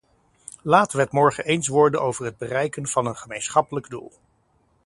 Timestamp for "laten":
0.61-0.97